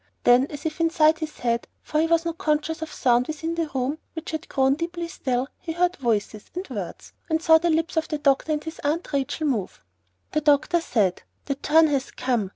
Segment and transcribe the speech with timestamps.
[0.23, 3.69] Then, as if inside his head, for he was not conscious of sound within the
[3.75, 7.97] room which had grown deeply still, he heard voices and words, and saw the lips
[7.97, 9.83] of the doctor and his Aunt Rachel move.
[10.31, 12.49] The doctor said, "The turn has come.